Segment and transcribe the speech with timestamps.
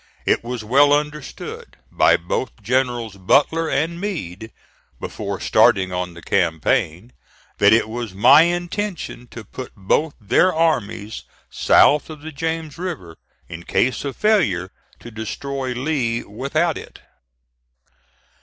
[0.25, 4.51] It was well understood, by both Generals Butler and Meade,
[4.99, 7.13] before starting on the campaign,
[7.59, 13.15] that it was my intention to put both their armies south of the James River,
[13.47, 17.01] in case of failure to destroy Lee without it.